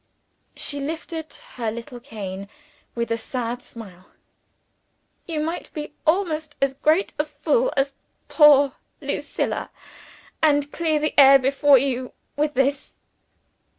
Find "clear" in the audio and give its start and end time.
10.73-10.97